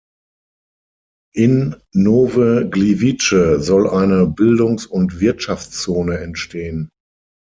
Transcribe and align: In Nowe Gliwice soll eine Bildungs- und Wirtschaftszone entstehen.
In 1.35 1.75
Nowe 1.93 2.67
Gliwice 2.67 3.59
soll 3.61 3.87
eine 3.87 4.25
Bildungs- 4.25 4.87
und 4.87 5.19
Wirtschaftszone 5.19 6.17
entstehen. 6.17 6.89